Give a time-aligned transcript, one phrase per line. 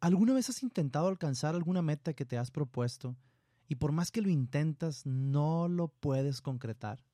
[0.00, 3.16] ¿Alguna vez has intentado alcanzar alguna meta que te has propuesto
[3.66, 7.04] y por más que lo intentas no lo puedes concretar?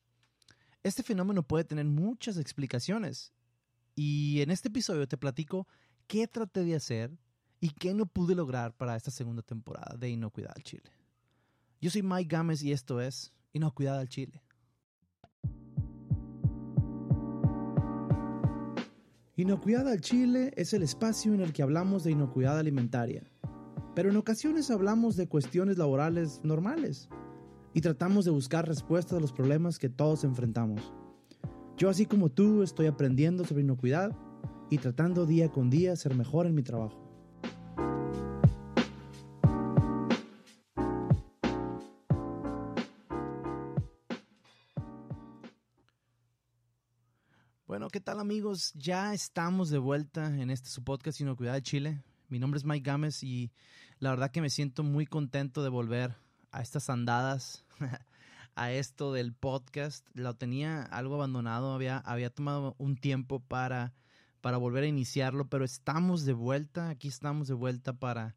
[0.82, 3.32] Este fenómeno puede tener muchas explicaciones
[3.94, 5.66] y en este episodio te platico
[6.06, 7.16] qué traté de hacer
[7.58, 10.92] y qué no pude lograr para esta segunda temporada de Inocuidad al Chile.
[11.80, 14.43] Yo soy Mike Gámez y esto es Inocuidad al Chile.
[19.36, 23.24] Inocuidad al Chile es el espacio en el que hablamos de inocuidad alimentaria,
[23.92, 27.08] pero en ocasiones hablamos de cuestiones laborales normales
[27.72, 30.94] y tratamos de buscar respuestas a los problemas que todos enfrentamos.
[31.76, 34.16] Yo así como tú estoy aprendiendo sobre inocuidad
[34.70, 37.03] y tratando día con día ser mejor en mi trabajo.
[47.94, 48.72] ¿Qué tal amigos?
[48.74, 52.02] Ya estamos de vuelta en este su podcast Inocuidad de Chile.
[52.28, 53.52] Mi nombre es Mike Gámez y
[54.00, 56.16] la verdad que me siento muy contento de volver
[56.50, 57.64] a estas andadas,
[58.56, 60.04] a esto del podcast.
[60.12, 63.94] Lo tenía algo abandonado, había, había tomado un tiempo para,
[64.40, 68.34] para volver a iniciarlo, pero estamos de vuelta, aquí estamos de vuelta para,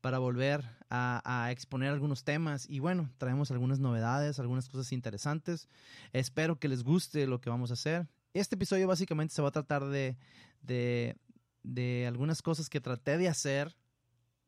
[0.00, 5.68] para volver a, a, exponer algunos temas y bueno, traemos algunas novedades, algunas cosas interesantes.
[6.12, 9.52] Espero que les guste lo que vamos a hacer este episodio básicamente se va a
[9.52, 10.16] tratar de,
[10.62, 11.16] de,
[11.62, 13.76] de, algunas cosas que traté de hacer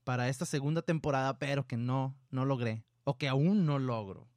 [0.04, 4.28] para esta segunda temporada, pero que no, no logré, o que aún no logro.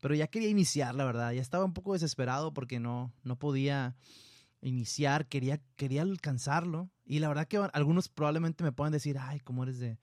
[0.00, 3.96] Pero ya quería iniciar, la verdad, ya estaba un poco desesperado porque no, no podía
[4.62, 6.90] iniciar, quería, quería alcanzarlo.
[7.04, 9.98] Y la verdad que algunos probablemente me puedan decir, ay, ¿cómo eres de,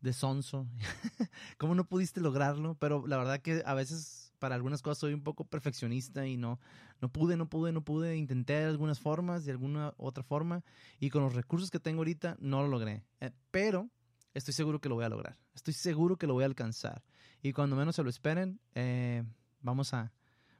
[0.00, 0.66] de sonso?
[1.58, 2.74] ¿Cómo no pudiste lograrlo?
[2.74, 6.60] Pero la verdad que a veces para algunas cosas soy un poco perfeccionista y no,
[7.00, 8.16] no pude, no pude, no pude.
[8.16, 10.64] Intenté algunas formas, de alguna otra forma,
[11.00, 13.04] y con los recursos que tengo ahorita no lo logré.
[13.20, 13.90] Eh, pero
[14.34, 15.38] estoy seguro que lo voy a lograr.
[15.54, 17.02] Estoy seguro que lo voy a alcanzar.
[17.42, 19.24] Y cuando menos se lo esperen, eh,
[19.60, 20.12] vamos a,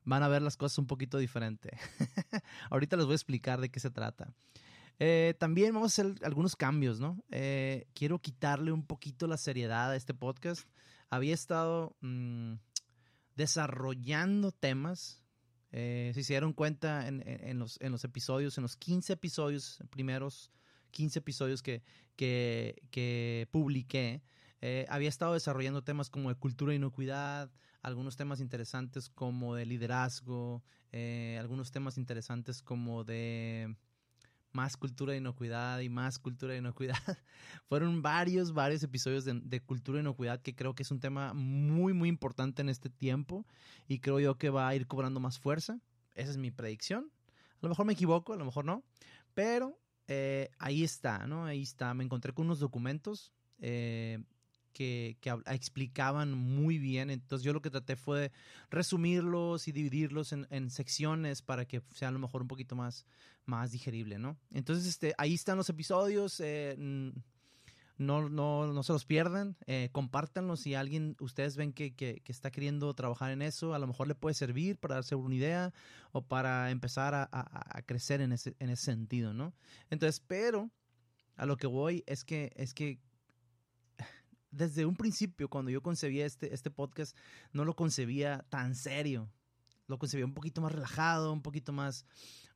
[0.05, 1.77] van a ver las cosas un poquito diferente.
[2.71, 4.33] ahorita les voy a explicar de qué se trata.
[4.99, 7.23] Eh, también vamos a hacer algunos cambios, ¿no?
[7.93, 10.67] quiero quitarle un poquito la seriedad a este podcast.
[11.11, 12.55] Había estado mm,
[13.37, 15.23] desarrollando temas.
[15.73, 19.79] Eh, si se dieron cuenta en, en, los, en los episodios, en los 15 episodios,
[19.91, 20.51] primeros
[20.91, 24.23] 15 episodios que publiqué,
[24.61, 27.51] eh, había estado desarrollando temas como de cultura e inocuidad,
[27.83, 33.77] algunos temas interesantes como de liderazgo, eh, algunos temas interesantes como de
[34.57, 36.97] más cultura de inocuidad y más cultura de inocuidad.
[37.69, 41.93] Fueron varios, varios episodios de, cultura de inocuidad que creo que es un tema muy,
[41.93, 43.47] muy importante en este tiempo
[43.87, 45.79] y creo yo que va a ir cobrando más fuerza.
[46.15, 47.13] Esa es mi predicción.
[47.57, 48.83] A lo mejor me equivoco, a lo mejor no,
[49.35, 49.79] pero
[50.09, 51.45] eh, ahí está, ¿no?
[51.45, 51.93] Ahí está.
[51.93, 54.19] Me encontré con unos documentos eh,
[54.77, 55.17] que,
[55.47, 57.09] explicaban muy bien.
[57.09, 58.31] Entonces yo lo que traté fue
[58.71, 63.07] resumirlos y dividirlos en, secciones para que sea a lo mejor un poquito más,
[63.47, 64.37] más digerible, ¿no?
[64.53, 66.41] Entonces este, ahí están los episodios.
[66.41, 66.77] Eh,
[67.99, 72.51] no, no, no se los pierdan, eh, compártanlos si alguien, ustedes ven que, que, está
[72.51, 75.73] queriendo trabajar en eso, a lo mejor le puede servir para darse una idea
[76.13, 79.55] o para empezar a, a, a crecer en ese, en ese sentido, ¿no?
[79.89, 80.71] Entonces, pero
[81.37, 82.99] a lo que voy es que, es que
[84.57, 87.17] desde un principio, cuando yo concebía este, este podcast,
[87.53, 89.29] no lo concebía tan serio.
[89.87, 92.07] Lo concebía un poquito más relajado, un poquito más,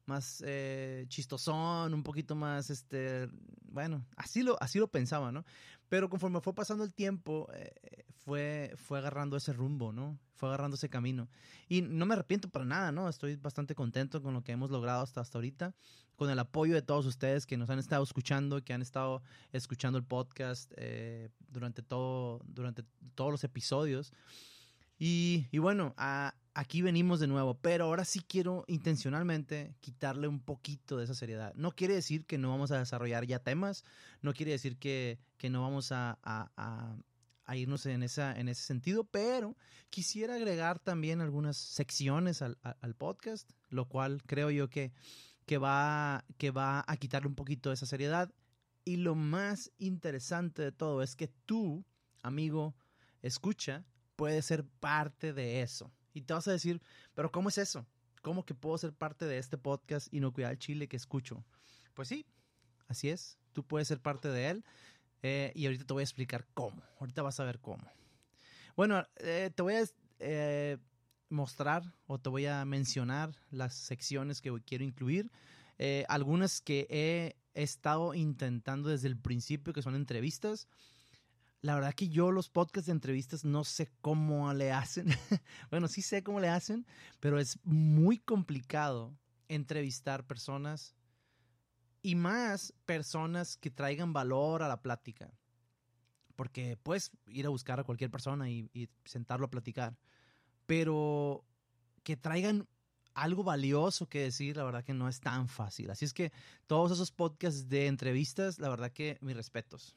[0.07, 3.29] más eh, chistosón, un poquito más, este,
[3.63, 5.45] bueno, así lo, así lo pensaba, ¿no?
[5.89, 7.73] Pero conforme fue pasando el tiempo, eh,
[8.25, 10.19] fue, fue agarrando ese rumbo, ¿no?
[10.35, 11.29] Fue agarrando ese camino.
[11.69, 13.09] Y no me arrepiento para nada, ¿no?
[13.09, 15.75] Estoy bastante contento con lo que hemos logrado hasta, hasta ahorita,
[16.17, 19.23] con el apoyo de todos ustedes que nos han estado escuchando, que han estado
[19.53, 22.85] escuchando el podcast eh, durante, todo, durante
[23.15, 24.13] todos los episodios.
[24.99, 30.41] Y, y bueno, a, aquí venimos de nuevo, pero ahora sí quiero intencionalmente quitarle un
[30.41, 31.55] poquito de esa seriedad.
[31.55, 33.85] No quiere decir que no vamos a desarrollar ya temas,
[34.23, 36.97] no quiere decir que, que no vamos a, a,
[37.57, 39.57] irnos en, esa, en ese sentido, pero
[39.91, 44.93] quisiera agregar también algunas secciones al, al podcast, lo cual creo yo que,
[45.47, 48.33] que, va, que va a quitarle un poquito de esa seriedad.
[48.85, 51.85] Y lo más interesante de todo es que tú,
[52.23, 52.77] amigo,
[53.21, 56.81] escucha, puedes ser parte de eso y te vas a decir,
[57.15, 57.87] pero ¿cómo es eso?
[58.23, 61.45] ¿Cómo que puedo ser parte de este podcast Inocuidad Chile que escucho?
[61.95, 62.27] Pues sí,
[62.89, 63.39] así es.
[63.53, 64.65] Tú puedes ser parte de él.
[65.23, 66.83] Eh, y ahorita te voy a explicar cómo.
[66.99, 67.91] Ahorita vas a ver cómo.
[68.77, 69.85] Bueno, eh, te voy a
[70.19, 70.79] eh,
[71.29, 75.31] mostrar o te voy a mencionar las secciones que quiero incluir.
[76.09, 80.69] algunas que he estado intentando desde el principio, que son entrevistas.
[81.63, 85.09] La verdad que yo los podcasts de entrevistas no sé cómo le hacen.
[85.71, 86.87] bueno, sí sé cómo le hacen,
[87.21, 89.15] pero es muy complicado
[89.49, 90.95] entrevistar personas
[92.03, 95.31] y más personas que traigan valor a la plática.
[96.35, 99.99] Porque puedes ir a buscar a cualquier persona y, sentarlo a platicar.
[100.65, 101.45] Pero
[102.03, 102.67] que traigan
[103.13, 105.91] algo valioso que decir, la verdad que no es tan fácil.
[105.91, 106.33] Así es que
[106.67, 109.95] todos esos podcasts de entrevistas, la verdad que mis respetos.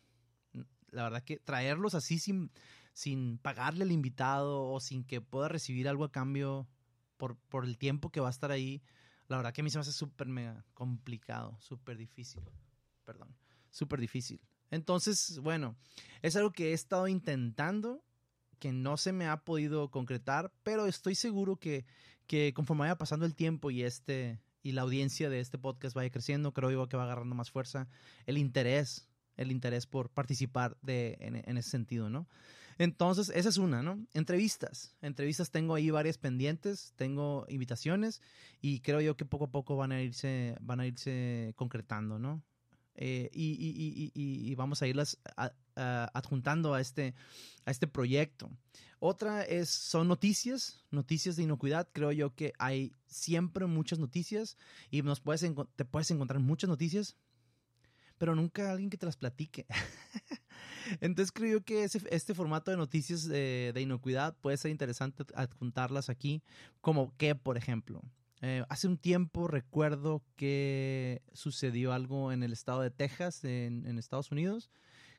[0.93, 2.51] La verdad que traerlos así sin,
[2.93, 6.67] sin pagarle al invitado o sin que pueda recibir algo a cambio
[7.17, 8.81] por, por el tiempo que va a estar ahí,
[9.27, 12.43] la verdad que a mí se me hace súper mega complicado, súper difícil.
[13.05, 13.35] Perdón,
[13.71, 14.39] súper difícil.
[14.71, 15.75] Entonces, bueno,
[16.21, 18.03] es algo que he estado intentando,
[18.59, 21.85] que no se me ha podido concretar, pero estoy seguro que
[22.27, 26.09] que conforme vaya pasando el tiempo y este y la audiencia de este podcast vaya
[26.09, 27.89] creciendo, creo yo que va agarrando más fuerza
[28.25, 32.27] el interés, el interés por participar de, en, ese sentido, ¿no?
[32.77, 34.03] Entonces, esa es una, ¿no?
[34.13, 34.95] Entrevistas.
[35.01, 38.21] Entrevistas tengo ahí varias pendientes, tengo invitaciones
[38.61, 42.41] y creo yo que poco a poco van a irse, van a irse concretando, ¿no?
[42.95, 45.19] Eh, y, vamos a irlas
[45.75, 47.15] adjuntando a este,
[47.65, 48.51] a este proyecto.
[48.99, 51.89] Otra es, son noticias, noticias de inocuidad.
[51.91, 54.57] Creo yo que hay siempre muchas noticias
[54.91, 55.41] y nos puedes,
[55.75, 57.17] te puedes encontrar muchas noticias,
[58.17, 59.65] pero nunca alguien que te las platique.
[61.01, 66.43] Entonces creo que este formato de noticias de, de, inocuidad puede ser interesante adjuntarlas aquí,
[66.81, 68.01] como que, por ejemplo,
[68.45, 74.33] eh, hace un tiempo recuerdo que sucedió algo en el estado de Texas, en, Estados
[74.33, 74.69] Unidos,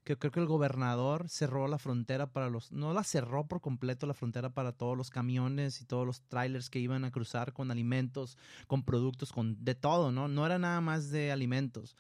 [0.05, 4.07] que creo que el gobernador cerró la frontera para los, no la cerró por completo
[4.07, 7.71] la frontera para todos los camiones y todos los trailers que iban a cruzar con
[7.71, 8.37] alimentos,
[8.67, 10.29] con productos, con de todo, ¿no?
[10.29, 11.97] No era nada más de alimentos.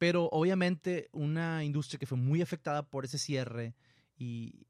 [0.00, 3.74] Pero obviamente una industria que fue muy afectada por ese cierre
[4.16, 4.66] y,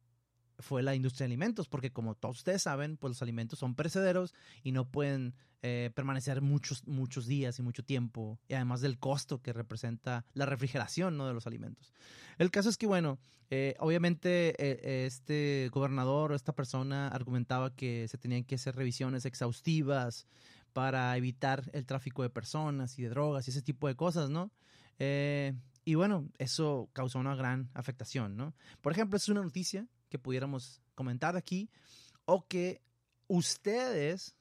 [0.61, 4.35] fue la industria de alimentos, porque como todos ustedes saben, pues los alimentos son perecederos
[4.63, 9.43] y no pueden eh, permanecer muchos, muchos días y mucho tiempo, y además del costo
[9.43, 11.27] que representa la refrigeración ¿no?
[11.27, 11.93] de los alimentos.
[12.39, 13.19] El caso es que, bueno,
[13.51, 20.27] eh, obviamente eh, este gobernador esta persona argumentaba que se tenían que hacer revisiones exhaustivas
[20.73, 24.53] para evitar el tráfico de personas y de drogas y ese tipo de cosas, ¿no?
[25.85, 28.55] Y bueno, eso causó una gran afectación, ¿no?
[28.81, 31.71] Por ejemplo, es una noticia que pudiéramos comentar aquí
[32.27, 32.83] o que
[33.29, 34.37] ustedes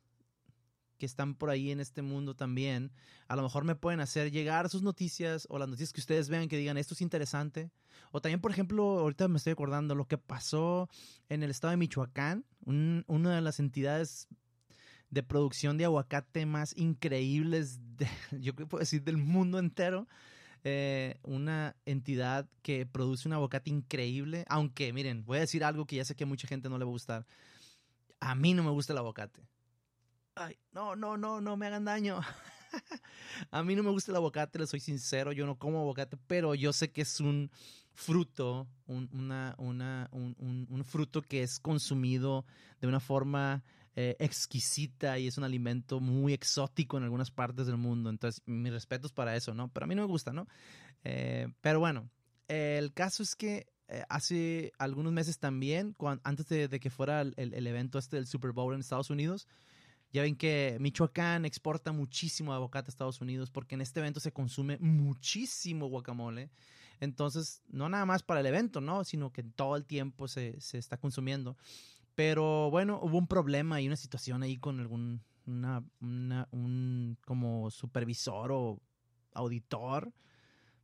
[0.99, 2.91] que están por ahí en este mundo también,
[3.27, 6.49] a lo mejor me pueden hacer llegar sus noticias o las noticias que ustedes vean
[6.49, 7.71] que digan esto es interesante.
[8.11, 10.89] O también, por ejemplo, ahorita me estoy acordando lo que pasó
[11.29, 14.27] en el estado de Michoacán, una de las entidades
[15.09, 18.07] de producción de aguacate más increíbles, de,
[18.39, 20.07] yo creo que puedo decir, del mundo entero.
[20.63, 24.45] Eh, una entidad que produce un aguacate increíble.
[24.49, 26.85] Aunque, miren, voy a decir algo que ya sé que a mucha gente no le
[26.85, 27.25] va a gustar.
[28.19, 29.41] A mí no me gusta el aguacate.
[30.35, 32.19] Ay, no, no, no, no me hagan daño.
[33.51, 35.31] a mí no me gusta el aguacate, le soy sincero.
[35.31, 37.49] Yo no como aguacate, pero yo sé que es un
[37.93, 42.45] fruto, un, una, un, un fruto que es consumido
[42.79, 43.63] de una forma
[43.95, 48.09] eh, exquisita y es un alimento muy exótico en algunas partes del mundo.
[48.09, 49.69] Entonces, mis respetos para eso, ¿no?
[49.69, 50.47] Pero a mí no me gusta, ¿no?
[51.03, 52.09] Eh, pero bueno,
[52.47, 57.65] el caso es que eh, hace algunos meses también, antes de, que fuera el, el,
[57.65, 59.47] evento este del Super Bowl en Estados Unidos,
[60.13, 64.31] ya ven que Michoacán exporta muchísimo aguacate a Estados Unidos porque en este evento se
[64.31, 66.51] consume muchísimo guacamole.
[66.99, 69.03] Entonces, no nada más para el evento, ¿no?
[69.03, 71.57] Sino que todo el tiempo se, se está consumiendo.
[72.19, 78.51] Pero bueno, hubo un problema y una situación ahí con algún, una, un como supervisor
[78.51, 78.81] o
[79.31, 80.11] auditor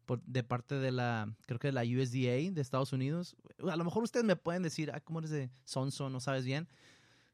[0.06, 3.36] por, de parte de la, creo que de la USDA de Estados Unidos.
[3.70, 6.10] A lo mejor ustedes me pueden decir, ah, ¿cómo eres de Sonso?
[6.10, 6.70] ¿No sabes bien?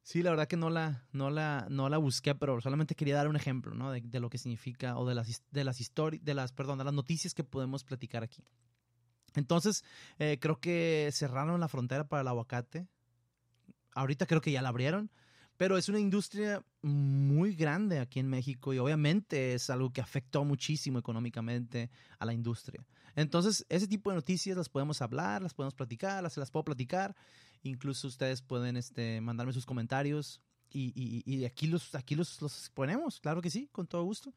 [0.01, 3.27] Sí, la verdad que no la, no la, no la busqué, pero solamente quería dar
[3.27, 3.91] un ejemplo, ¿no?
[3.91, 6.93] De, lo que significa o de las, de las historias, de las, perdón, de las
[6.96, 8.43] noticias que podemos platicar aquí.
[9.36, 9.84] Entonces,
[10.17, 12.88] eh, creo que cerraron la frontera para el aguacate
[13.94, 15.10] ahorita creo que ya la abrieron,
[15.58, 20.44] pero es una industria muy grande aquí en México y obviamente es algo que afectó
[20.44, 22.84] muchísimo económicamente a la industria.
[23.16, 27.16] Entonces, ese tipo de noticias las podemos hablar, las podemos platicar, las, las puedo platicar.
[27.64, 30.42] Incluso ustedes pueden este, mandarme sus comentarios
[30.74, 34.34] y, aquí, los, aquí los, los ponemos, claro que sí, con todo gusto.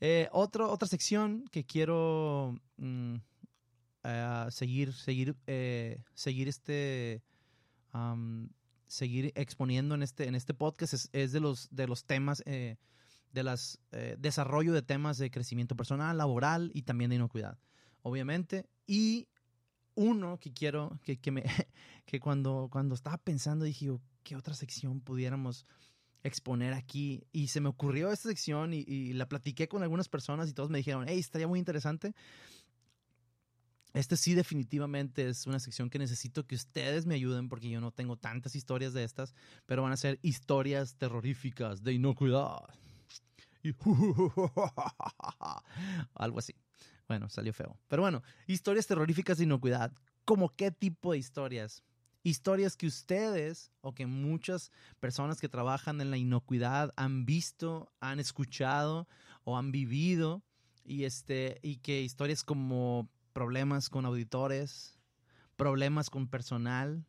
[0.00, 3.16] Eh, otra sección que quiero mm,
[4.04, 7.22] eh, seguir, seguir, eh, seguir este
[8.92, 12.76] seguir exponiendo en este, en este podcast es, de, los, de los temas eh,
[13.32, 17.58] de las eh, desarrollo de temas de crecimiento personal, laboral y también de inocuidad,
[18.02, 18.66] obviamente.
[18.86, 19.28] Y
[19.94, 21.42] uno que quiero, que, que, me,
[22.04, 23.90] que cuando, cuando estaba pensando dije,
[24.24, 25.64] ¿qué otra sección pudiéramos
[26.22, 27.24] exponer aquí?
[27.32, 30.68] Y se me ocurrió esta sección y, y la platiqué con algunas personas y todos
[30.68, 32.14] me dijeron, hey, estaría muy interesante.
[33.94, 37.90] Este sí definitivamente es una sección que necesito que ustedes me ayuden porque yo no
[37.90, 39.34] tengo tantas historias de estas,
[39.66, 42.62] pero van a ser historias terroríficas de inocuidad.
[43.62, 43.72] Y
[46.14, 46.54] algo así.
[47.06, 47.78] Bueno, salió feo.
[47.88, 49.92] Pero bueno, historias terroríficas de inocuidad.
[50.24, 51.82] ¿Cómo qué tipo de historias?
[52.22, 54.70] Historias que ustedes o que muchas
[55.00, 59.08] personas que trabajan en la inocuidad han visto, han escuchado
[59.44, 60.42] o han vivido
[60.84, 64.98] y este y que historias como problemas con auditores,
[65.56, 67.04] problemas con personal,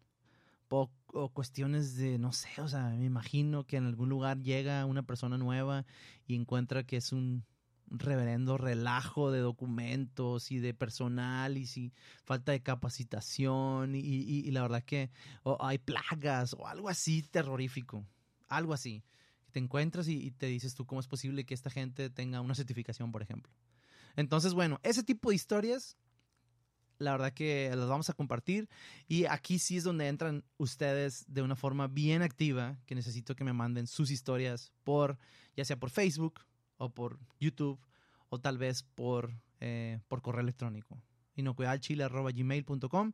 [0.73, 5.03] o, cuestiones de, no sé, o sea, me imagino que en algún lugar llega una
[5.03, 5.85] persona nueva
[6.25, 7.45] y encuentra que es un
[7.87, 14.83] reverendo relajo de documentos y de personal y si falta de capacitación y, la verdad
[14.83, 15.11] que
[15.59, 18.07] hay plagas o algo así terrorífico,
[18.47, 19.03] algo así.
[19.51, 22.55] Te encuentras y, y te dices tú cómo es posible que esta gente tenga una
[22.55, 23.53] certificación, por ejemplo.
[24.15, 25.95] Entonces, bueno, ese tipo de historias
[27.03, 28.69] la verdad que las vamos a compartir.
[29.07, 33.43] Y aquí sí es donde entran ustedes de una forma bien activa, que necesito que
[33.43, 35.17] me manden sus historias por,
[35.55, 36.41] ya sea por Facebook
[36.77, 37.79] o por YouTube
[38.29, 41.01] o tal vez por, eh, por correo electrónico.
[41.35, 43.13] inocuidadchile.gmail.com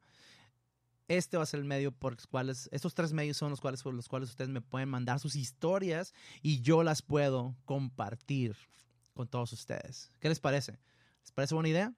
[1.10, 3.82] este va a ser el medio por los cuales, estos tres medios son los cuales,
[3.82, 8.56] por los cuales ustedes me pueden mandar sus historias y yo las puedo compartir
[9.16, 10.12] con todos ustedes.
[10.20, 10.80] ¿Qué les parece?
[11.22, 11.94] ¿Les parece buena idea?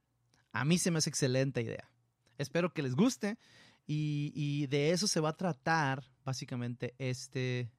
[0.52, 1.90] A mí se me hace excelente idea.
[2.38, 3.38] Espero que les guste
[3.88, 7.72] y, de eso se va a tratar básicamente este,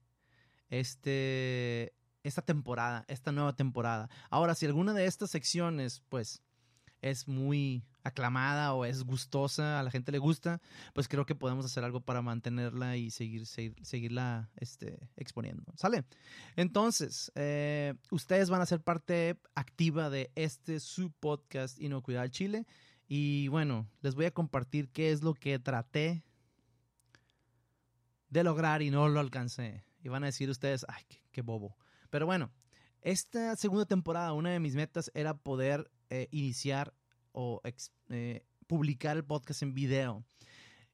[0.68, 4.10] este, esta temporada, esta nueva temporada.
[4.30, 6.42] Ahora, si alguna de estas secciones, pues,
[7.02, 10.60] es muy aclamada o es gustosa, a la gente le gusta,
[10.92, 15.72] pues creo que podemos hacer algo para mantenerla y seguir, seguirla este, exponiendo.
[15.76, 16.04] ¿Sale?
[16.56, 22.66] Entonces, eh, ustedes van a ser parte activa de este su podcast Inocuidad Chile.
[23.08, 26.24] Y bueno, les voy a compartir qué es lo que traté
[28.30, 29.84] de lograr y no lo alcancé.
[30.02, 31.76] Y van a decir ustedes, ay, qué, bobo.
[32.10, 32.50] Pero bueno,
[33.02, 36.92] esta segunda temporada, una de mis metas era poder eh, iniciar
[37.32, 37.62] o
[38.10, 40.22] eh, publicar el podcast en video.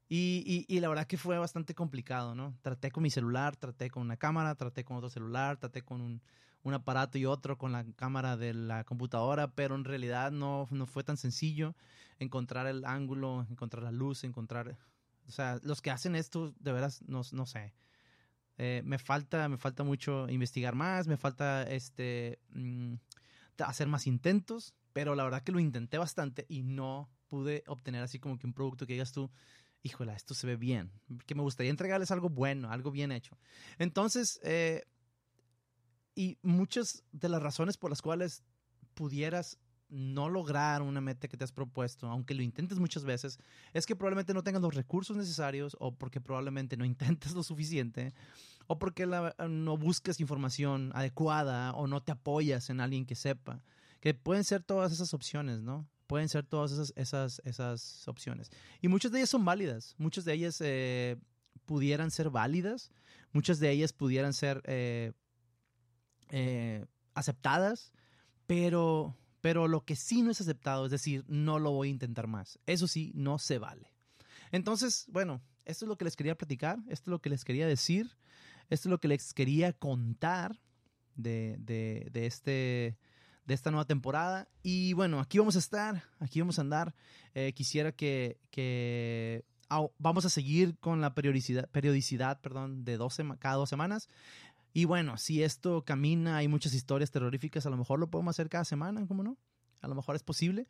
[0.09, 2.57] Y, y, la verdad que fue bastante complicado, ¿no?
[2.63, 6.23] Traté con mi celular, traté con una cámara, traté con otro celular, traté con un,
[6.63, 10.87] un aparato y otro con la cámara de la computadora, pero en realidad no, no
[10.87, 11.75] fue tan sencillo
[12.21, 14.79] encontrar el ángulo, encontrar la luz, encontrar...
[15.27, 17.75] O sea, los que hacen esto, de veras, no, no sé.
[18.57, 22.95] Eh, me falta, me falta mucho investigar más, me falta este mm,
[23.59, 28.19] hacer más intentos pero la verdad que lo intenté bastante y no pude obtener así
[28.19, 29.31] como que un producto que digas tú,
[29.85, 30.91] híjola, esto se ve bien,
[31.25, 33.39] que me gustaría entregarles algo bueno, algo bien hecho.
[33.79, 34.87] Entonces, eh,
[36.17, 38.43] y muchas de las razones por las cuales
[38.95, 43.39] pudieras no lograr una meta que te has propuesto, aunque lo intentes muchas veces,
[43.75, 48.15] es que probablemente no tengas los recursos necesarios o porque probablemente no intentes lo suficiente
[48.67, 53.63] o porque no buscas información adecuada o no te apoyas en alguien que sepa
[54.01, 55.89] que pueden ser todas esas opciones, ¿no?
[56.07, 58.51] Pueden ser todas esas, esas, esas opciones.
[58.81, 61.17] Y muchas de ellas son válidas, muchas de ellas eh,
[61.67, 62.91] pudieran ser válidas,
[63.33, 65.13] muchas de ellas pudieran ser eh,
[66.31, 67.93] eh, aceptadas,
[68.47, 72.27] pero, pero lo que sí no es aceptado, es decir, no lo voy a intentar
[72.27, 72.59] más.
[72.67, 73.93] Eso sí, no se vale.
[74.51, 77.67] Entonces, bueno, esto es lo que les quería platicar, esto es lo que les quería
[77.67, 78.17] decir,
[78.71, 80.59] esto es lo que les quería contar
[81.17, 82.97] de, de, de este
[83.49, 84.47] de esta nueva temporada.
[84.63, 86.95] Y bueno, aquí vamos a estar, aquí vamos a andar.
[87.35, 89.45] Eh, quisiera que, que
[89.99, 94.11] vamos a seguir con la periodicidad, periodicidad perdón, de 12, cada dos semanas.
[94.75, 98.51] Y bueno, si esto camina, hay muchas historias terroríficas, a lo mejor lo podemos hacer
[98.51, 99.39] cada semana, ¿cómo no?
[99.81, 100.69] A lo mejor es posible.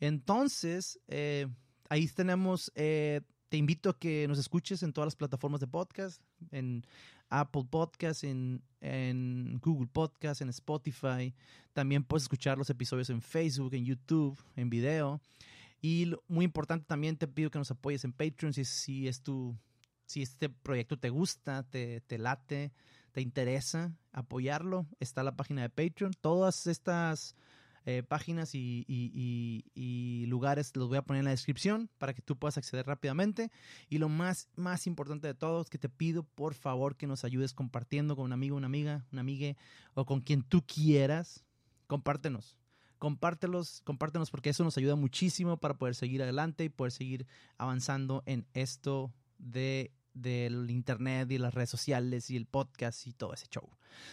[0.00, 1.46] Entonces, eh,
[1.90, 6.22] ahí tenemos, eh, te invito a que nos escuches en todas las plataformas de podcast,
[6.52, 6.86] en
[7.40, 11.34] Apple Podcast, en, en Google Podcast, en Spotify.
[11.72, 15.20] También puedes escuchar los episodios en Facebook, en YouTube, en video.
[15.80, 19.56] Y muy importante también te pido que nos apoyes en Patreon si, si, es tu,
[20.06, 22.72] si este proyecto te gusta, te, te late,
[23.12, 24.86] te interesa apoyarlo.
[25.00, 26.12] Está la página de Patreon.
[26.20, 27.36] Todas estas
[27.86, 32.36] eh, páginas y, y, lugares los voy a poner en la descripción para que tú
[32.36, 33.50] puedas acceder rápidamente.
[33.88, 37.24] Y lo más, más importante de todo es que te pido por favor que nos
[37.24, 39.56] ayudes compartiendo con un amigo, una amiga, una amiga
[39.94, 41.44] o con quien tú quieras.
[41.86, 42.56] Compártenos
[42.98, 47.26] compártelos, compártenos porque eso nos ayuda muchísimo para poder seguir adelante y poder seguir
[47.58, 53.34] avanzando en esto de del internet y las redes sociales y el podcast y todo
[53.34, 53.68] ese show.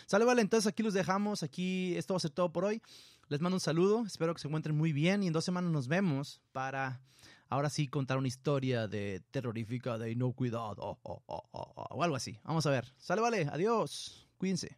[0.08, 2.82] Sale, vale, entonces aquí los dejamos, aquí esto va a ser todo por hoy.
[3.32, 5.88] Les mando un saludo, espero que se encuentren muy bien y en dos semanas nos
[5.88, 7.00] vemos para
[7.48, 12.38] ahora sí contar una historia de terrorífica de no cuidado o algo así.
[12.44, 12.94] Vamos a ver.
[12.98, 14.78] Sale, vale, adiós, cuídense.